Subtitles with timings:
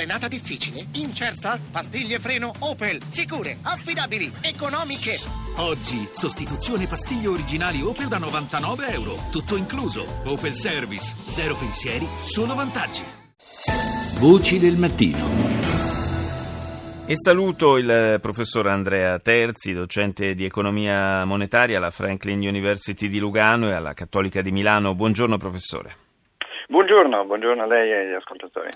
[0.00, 0.86] Frenata difficile?
[0.92, 1.60] Incerta?
[1.70, 3.02] Pastiglie freno Opel.
[3.10, 5.18] Sicure, affidabili, economiche.
[5.56, 9.16] Oggi, sostituzione pastiglie originali Opel da 99 euro.
[9.30, 10.06] Tutto incluso.
[10.24, 11.14] Opel Service.
[11.28, 13.02] Zero pensieri, solo vantaggi.
[14.18, 15.18] Voci del mattino.
[17.04, 23.68] E saluto il professor Andrea Terzi, docente di economia monetaria alla Franklin University di Lugano
[23.68, 24.94] e alla Cattolica di Milano.
[24.94, 26.08] Buongiorno professore.
[26.70, 28.68] Buongiorno, buongiorno a lei e agli ascoltatori.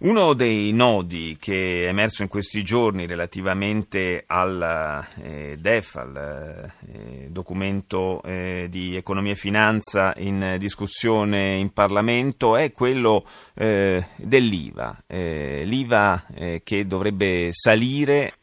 [0.00, 7.28] Uno dei nodi che è emerso in questi giorni relativamente al eh, DEF, al eh,
[7.30, 13.24] documento eh, di economia e finanza in discussione in Parlamento, è quello
[13.54, 15.04] eh, dell'IVA.
[15.06, 18.34] Eh, L'IVA eh, che dovrebbe salire,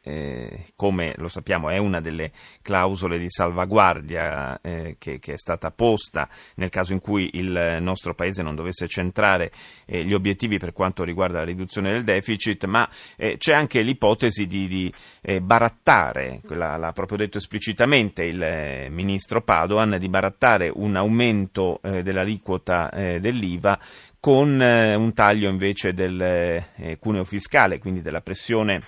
[0.76, 2.32] come lo sappiamo, è una delle
[2.62, 8.44] clausole di salvaguardia che, che, è stata posta nel caso in cui il nostro Paese
[8.44, 9.52] non dovesse centrare
[9.86, 14.68] gli obiettivi per quanto riguarda la riduzione del deficit, ma eh, c'è anche l'ipotesi di,
[14.68, 21.80] di eh, barattare, l'ha proprio detto esplicitamente il eh, ministro Padoan, di barattare un aumento
[21.84, 23.80] eh, dell'aliquota eh, dell'IVA
[24.20, 26.64] con eh, un taglio invece del
[27.00, 28.82] cuneo fiscale, quindi della pressione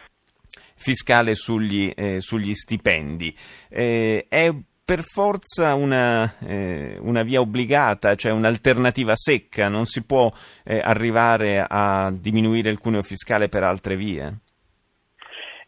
[0.75, 3.35] fiscale sugli, sugli stipendi.
[3.67, 4.51] è
[4.87, 10.31] per forza una, eh, una, via obbligata, cioè un'alternativa secca, non si può
[10.63, 14.31] eh, arrivare a diminuire il cuneo fiscale per altre vie?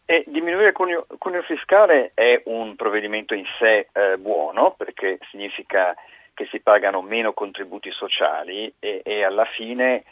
[0.06, 5.94] E diminuire il cuneo, cuneo, fiscale è un provvedimento in sé eh, buono perché significa
[6.32, 10.02] che si pagano meno contributi sociali e, e alla fine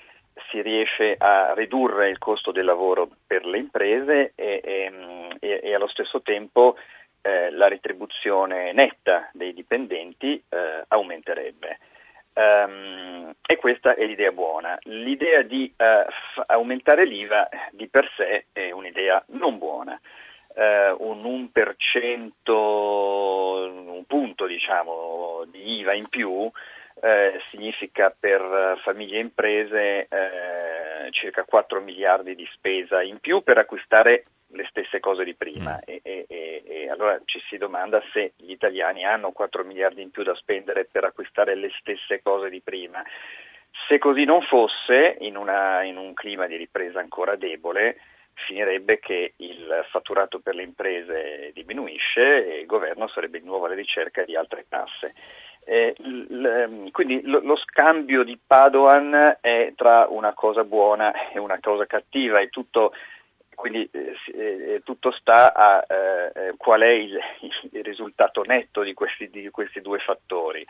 [0.50, 5.88] si riesce a ridurre il costo del lavoro per le imprese e, e, e allo
[5.88, 6.76] stesso tempo
[7.22, 11.78] eh, la retribuzione netta dei dipendenti eh, aumenterebbe.
[12.38, 14.78] Um, e questa è l'idea buona.
[14.82, 20.00] L'idea di uh, f- aumentare l'IVA di per sé è un'idea non buona.
[20.54, 26.52] Uh, un 1%, un punto diciamo, di IVA in più uh,
[27.48, 30.08] significa per famiglie e imprese
[31.10, 35.80] circa 4 miliardi di spesa in più per acquistare le stesse cose di prima mm.
[35.84, 40.10] e, e, e, e, allora ci si domanda se gli italiani hanno 4 miliardi in
[40.10, 43.02] più da spendere per acquistare le stesse cose di prima.
[43.86, 47.96] Se così non fosse, in, una, in un clima di ripresa ancora debole,
[48.46, 53.74] finirebbe che il fatturato per le imprese diminuisce e il governo sarebbe di nuovo alla
[53.74, 55.14] ricerca di altre tasse.
[55.64, 61.58] Eh, l, quindi lo, lo, scambio di Padoan è tra una cosa buona e una
[61.60, 62.92] cosa cattiva, è tutto
[63.58, 67.18] quindi eh, eh, tutto sta a eh, eh, qual è il,
[67.72, 70.64] il, risultato netto di questi, di questi due fattori.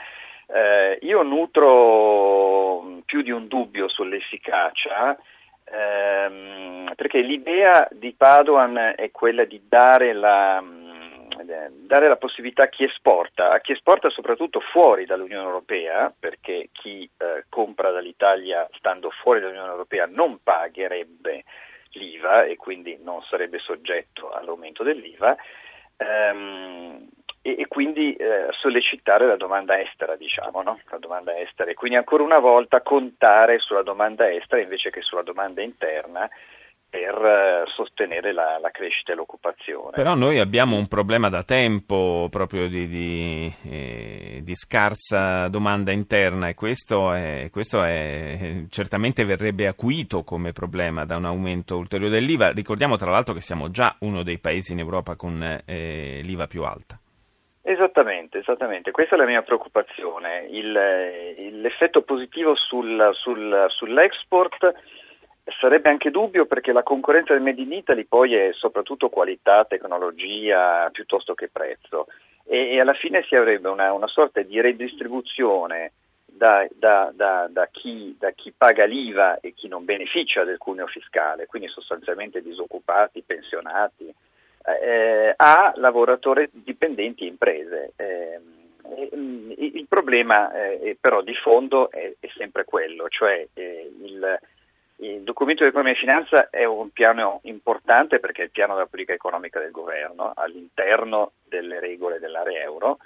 [0.47, 5.19] Eh, io nutro più di un dubbio sull'efficacia
[5.65, 10.65] ehm, perché l'idea di Padoan è quella di dare la,
[11.69, 17.03] dare la possibilità a chi esporta, a chi esporta soprattutto fuori dall'Unione Europea, perché chi
[17.19, 21.45] eh, compra dall'Italia stando fuori dall'Unione Europea non pagherebbe
[21.93, 25.37] l'IVA e quindi non sarebbe soggetto all'aumento dell'IVA
[25.97, 27.09] ehm,
[27.43, 30.81] e, e, quindi eh, sollecitare la domanda estera, diciamo, no?
[30.91, 35.23] la domanda estera e quindi ancora una volta contare sulla domanda estera invece che sulla
[35.23, 36.29] domanda interna
[36.91, 39.91] per eh, sostenere la, la, crescita e l'occupazione.
[39.93, 46.49] Però noi abbiamo un problema da tempo proprio di, di, eh, di scarsa domanda interna
[46.49, 52.53] e questo, è, questo è, certamente verrebbe acuito come problema da un aumento ulteriore dell'IVA.
[52.53, 56.63] Ricordiamo tra l'altro che siamo già uno dei paesi in Europa con eh, l'IVA più
[56.65, 56.99] alta.
[57.61, 60.47] Esattamente, esattamente, questa è la mia preoccupazione.
[60.49, 60.73] Il,
[61.61, 64.73] l'effetto positivo sul, sul, sull'export
[65.61, 70.89] Sarebbe anche dubbio perché la concorrenza del Made in Italy poi è soprattutto qualità, tecnologia
[70.91, 72.07] piuttosto che prezzo
[72.45, 75.93] e, e alla fine si avrebbe una, una sorta di redistribuzione
[76.25, 77.11] da, da,
[77.49, 82.41] da, chi, da chi paga l'IVA e chi non beneficia del cuneo fiscale, quindi sostanzialmente
[82.43, 84.15] disoccupati, pensionati,
[84.83, 87.93] eh, a lavoratori dipendenti e imprese.
[87.97, 88.41] Eh,
[89.59, 94.39] il problema eh, però di fondo è, è sempre quello, cioè eh, il,
[95.01, 98.87] il documento di economia e finanza è un piano importante perché è il piano della
[98.87, 102.99] politica economica del governo all'interno delle regole dell'area euro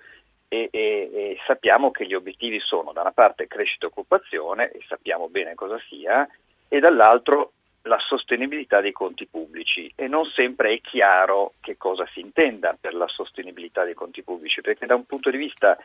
[0.49, 4.81] e, e, e sappiamo che gli obiettivi sono da una parte crescita e occupazione e
[4.87, 6.27] sappiamo bene cosa sia
[6.69, 7.53] e dall'altro
[7.83, 9.91] la sostenibilità dei conti pubblici.
[9.95, 14.61] E non sempre è chiaro che cosa si intenda per la sostenibilità dei conti pubblici
[14.61, 15.77] perché da un punto di vista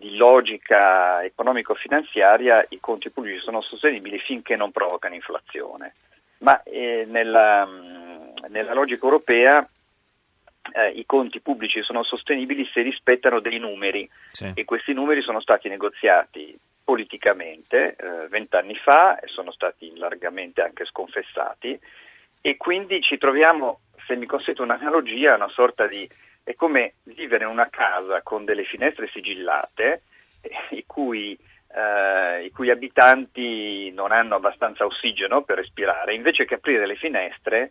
[0.00, 5.94] di logica economico-finanziaria i conti pubblici sono sostenibili finché non provocano inflazione.
[6.38, 7.68] ma eh, nella,
[8.48, 9.64] nella, logica europea
[10.72, 14.50] eh, i conti pubblici sono sostenibili se rispettano dei numeri sì.
[14.54, 20.86] e questi numeri sono stati negoziati politicamente eh, vent'anni fa e sono stati largamente anche
[20.86, 21.78] sconfessati
[22.40, 26.08] e quindi ci troviamo, se mi consente un'analogia, una sorta di
[26.42, 30.02] è come vivere in una casa con delle finestre sigillate
[30.40, 31.38] eh, i cui,
[31.74, 37.70] eh, i cui abitanti non hanno abbastanza ossigeno per respirare, invece che aprire le finestre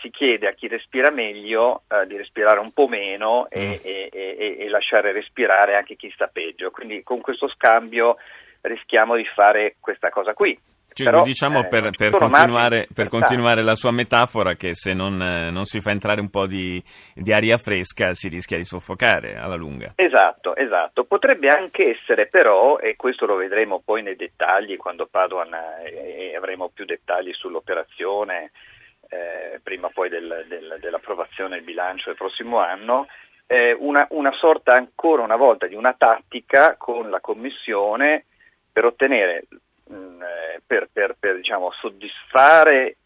[0.00, 3.72] si chiede a chi respira meglio eh, di respirare un po' meno e, mm.
[3.82, 6.70] e, e, e, lasciare respirare anche chi sta peggio.
[6.70, 8.16] Quindi con questo scambio
[8.62, 10.58] rischiamo di fare questa cosa qui.
[10.98, 15.22] Cioè, Però, diciamo eh, per, per, continuare, per, continuare, la sua metafora che se non,
[15.22, 16.82] eh, non si fa entrare un po' di,
[17.14, 19.92] di, aria fresca si rischia di soffocare alla lunga.
[19.94, 21.04] Esatto, esatto.
[21.04, 25.54] Potrebbe anche essere però, e questo lo vedremo poi nei dettagli quando Padoan
[25.84, 28.50] eh, avremo più dettagli sull'operazione,
[29.08, 33.06] eh, prima poi del, del, dell'approvazione del bilancio del prossimo anno,
[33.46, 38.24] eh, una, una sorta ancora una volta di una tattica con la Commissione
[38.70, 39.44] per ottenere,
[39.92, 42.96] mm, eh, per, per, per diciamo, soddisfare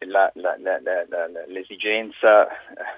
[0.00, 2.48] la, la, la, l'esigenza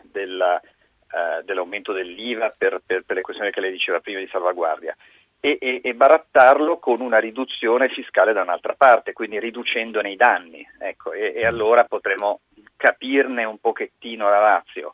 [0.02, 4.96] della, uh, dell'aumento dell'IVA per, per, le questioni che lei diceva prima di salvaguardia
[5.40, 10.66] e, e, e, barattarlo con una riduzione fiscale da un'altra parte, quindi riducendone i danni.
[10.78, 12.40] Ecco, e, e allora potremo
[12.76, 14.92] capirne un pochettino la razio.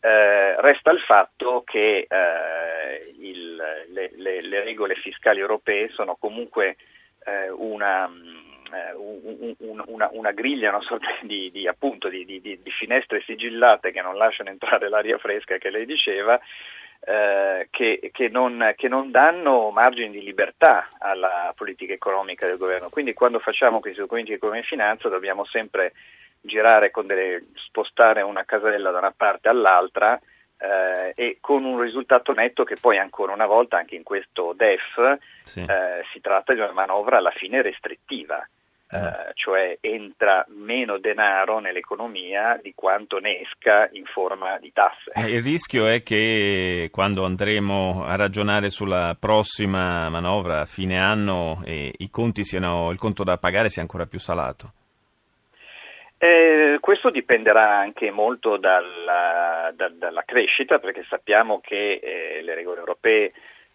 [0.00, 3.54] Eh, resta il fatto che eh, il,
[3.88, 6.76] le, le, le, regole fiscali europee sono comunque
[7.24, 8.51] eh, una, eh,
[8.96, 14.02] un, un, una, una, griglia, una sorta di, di, appunto, di, di, finestre sigillate che
[14.02, 16.40] non lasciano entrare l'aria fresca che lei diceva,
[17.04, 22.88] eh, che, che, non, che, non, danno margini di libertà alla politica economica del governo.
[22.88, 25.92] Quindi quando facciamo questi documenti di economia e finanza dobbiamo sempre
[26.40, 30.20] girare con delle, spostare una casella da una parte all'altra
[30.58, 35.18] eh, e con un risultato netto che poi ancora una volta anche in questo DEF
[35.42, 35.60] sì.
[35.60, 38.46] eh, si tratta di una manovra alla fine restrittiva.
[38.92, 39.30] Eh, mm.
[39.32, 45.12] cioè entra meno denaro nell'economia di quanto ne esca in forma di tasse.
[45.14, 51.62] Eh, il rischio è che quando andremo a ragionare sulla prossima manovra a fine anno
[51.64, 54.72] i conti siano, il conto da pagare sia ancora più salato.
[56.18, 62.78] Eh, questo dipenderà anche molto dalla, da, dalla crescita, perché sappiamo che eh, le regole
[62.78, 63.32] europee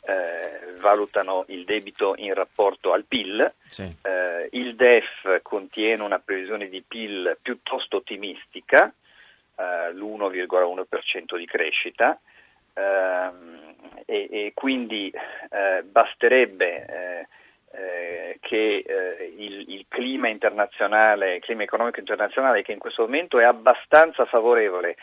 [0.08, 3.52] eh, valutano il debito in rapporto al PIL.
[3.66, 3.84] Sì.
[3.84, 8.92] Eh, il DEF contiene una previsione di PIL piuttosto ottimistica,
[9.58, 12.18] eh, l'1,1% di crescita.
[12.74, 13.76] Ehm,
[14.06, 17.28] e, e, quindi eh, basterebbe
[17.72, 23.40] eh, che eh, il, il, clima internazionale, il clima economico internazionale che in questo momento
[23.40, 24.96] è abbastanza favorevole,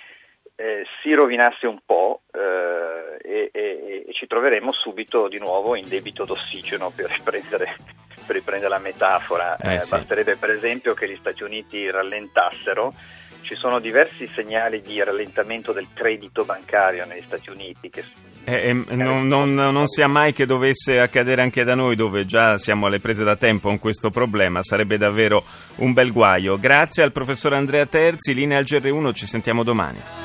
[1.03, 7.11] si rovinasse un po' e, e, ci troveremo subito di nuovo in debito d'ossigeno per
[7.11, 7.77] riprendere,
[8.25, 9.57] per riprendere la metafora.
[9.57, 9.91] Eh, sì.
[9.91, 12.95] Basterebbe per esempio che gli Stati Uniti rallentassero
[13.43, 17.91] ci sono diversi segnali di rallentamento del credito bancario negli Stati Uniti.
[17.91, 18.05] Che,
[18.45, 22.57] eh, eh, non, non, non, sia mai che dovesse accadere anche da noi, dove già
[22.57, 25.45] siamo alle prese da tempo con questo problema, sarebbe davvero
[25.77, 26.59] un bel guaio.
[26.59, 30.24] Grazie al professor Andrea Terzi, linea al GR1, ci sentiamo domani.